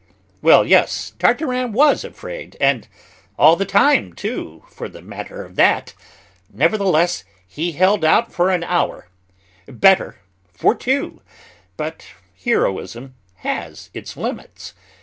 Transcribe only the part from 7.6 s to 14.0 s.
held out for an hour; better, for two; but heroism has